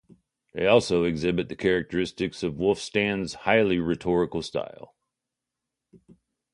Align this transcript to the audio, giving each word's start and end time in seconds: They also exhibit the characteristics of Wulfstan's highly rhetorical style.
They 0.53 0.65
also 0.65 1.03
exhibit 1.03 1.47
the 1.47 1.55
characteristics 1.55 2.41
of 2.41 2.55
Wulfstan's 2.55 3.35
highly 3.45 3.77
rhetorical 3.77 4.41
style. 4.41 4.95